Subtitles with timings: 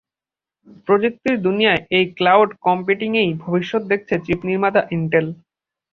[0.87, 5.25] প্রযুক্তির দুনিয়ায় এই ক্লাউড কম্পিউটিংয়েই ভবিষ্যৎ দেখছে চিপ নির্মাতা ইনটেল।